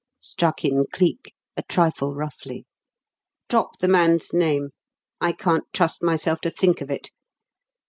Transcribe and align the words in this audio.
struck 0.19 0.65
in 0.65 0.83
Cleek, 0.91 1.35
a 1.55 1.61
trifle 1.61 2.15
roughly. 2.15 2.65
"Drop 3.49 3.77
the 3.77 3.87
man's 3.87 4.33
name 4.33 4.69
I 5.19 5.31
can't 5.31 5.71
trust 5.73 6.01
myself 6.01 6.41
to 6.41 6.49
think 6.49 6.81
of 6.81 6.89
it. 6.89 7.11